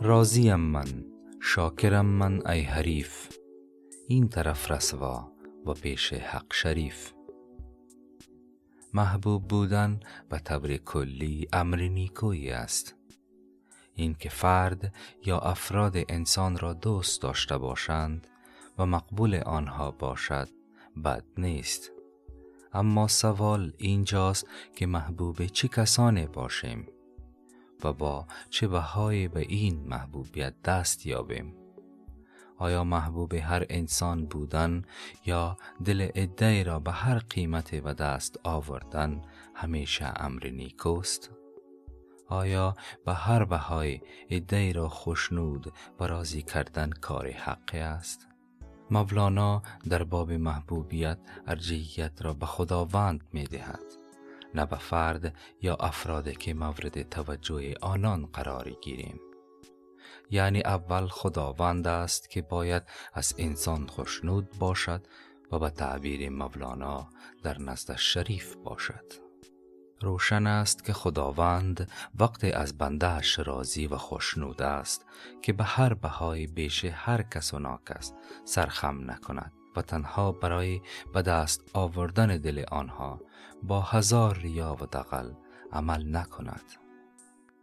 [0.00, 1.04] راضیم من
[1.40, 3.28] شاکرم من ای حریف
[4.08, 5.32] این طرف رسوا
[5.66, 7.12] و پیش حق شریف
[8.94, 12.94] محبوب بودن به طور کلی امر نیکویی است
[13.94, 14.94] این که فرد
[15.24, 18.26] یا افراد انسان را دوست داشته باشند
[18.78, 20.48] و مقبول آنها باشد
[21.04, 21.92] بد نیست
[22.72, 26.86] اما سوال اینجاست که محبوب چه کسانی باشیم
[27.84, 31.54] و با چه بهایی به این محبوبیت دست یابیم؟
[32.58, 34.82] آیا محبوب هر انسان بودن
[35.26, 39.22] یا دل عده را به هر قیمت و دست آوردن
[39.54, 41.30] همیشه امر نیکوست؟
[42.28, 42.74] آیا
[43.04, 44.00] به هر بهای
[44.30, 48.26] عده را خوشنود و راضی کردن کار حقی است؟
[48.90, 54.07] مولانا در باب محبوبیت ارجیت را به خداوند می دهد
[54.54, 59.20] نه به فرد یا افراد که مورد توجه آنان قرار گیریم.
[60.30, 62.82] یعنی اول خداوند است که باید
[63.14, 65.06] از انسان خوشنود باشد
[65.52, 67.08] و به تعبیر مولانا
[67.42, 69.28] در نزد شریف باشد.
[70.00, 75.06] روشن است که خداوند وقت از بندهش راضی و خوشنود است
[75.42, 78.12] که به هر بهای بیش هر کس و ناکس
[78.44, 79.57] سرخم نکند.
[79.78, 80.80] و تنها برای
[81.12, 83.20] به دست آوردن دل آنها
[83.62, 85.32] با هزار ریا و دقل
[85.72, 86.64] عمل نکند.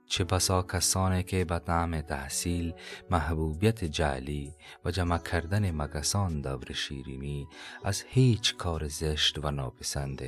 [0.08, 2.74] چه بسا کسانی که به نام تحصیل
[3.10, 4.54] محبوبیت جعلی
[4.86, 7.48] و جمع کردن مگسان دور شیرینی
[7.84, 10.22] از هیچ کار زشت و ناپسند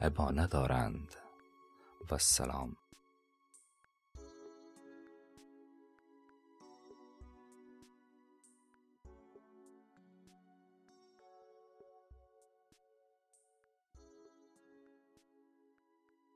[0.00, 1.14] عبا ندارند.
[2.10, 2.76] و السلام